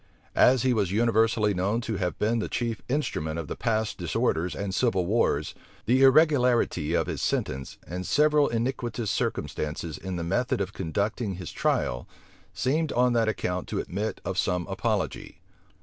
[0.33, 4.55] As he was universally known to have been the chief instrument of the past disorders
[4.55, 5.53] and civil wars,
[5.85, 11.51] the irregularity of his sentence, and several iniquitous circumstances in the method of conducting his
[11.51, 12.07] trial,
[12.51, 15.39] seemed on that account to admit of some apology.